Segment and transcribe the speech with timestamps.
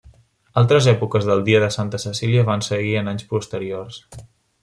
[0.61, 4.01] Altres èpoques del dia de Santa Cecília van seguir en anys posteriors.